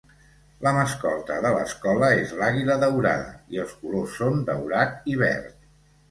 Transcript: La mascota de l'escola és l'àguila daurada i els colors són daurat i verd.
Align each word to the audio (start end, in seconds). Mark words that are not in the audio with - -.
La 0.67 0.71
mascota 0.75 1.35
de 1.45 1.49
l'escola 1.57 2.07
és 2.21 2.31
l'àguila 2.39 2.77
daurada 2.83 3.27
i 3.57 3.61
els 3.65 3.75
colors 3.83 4.15
són 4.23 4.41
daurat 4.49 5.07
i 5.13 5.19
verd. 5.25 5.69